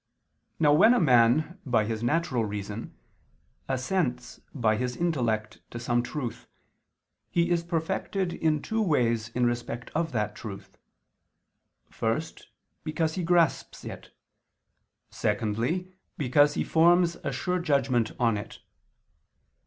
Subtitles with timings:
[0.57, 2.97] Now, when a man, by his natural reason,
[3.69, 6.47] assents by his intellect to some truth,
[7.29, 10.79] he is perfected in two ways in respect of that truth:
[11.87, 12.47] first,
[12.83, 14.09] because he grasps it;
[15.11, 18.57] secondly, because he forms a sure judgment on it.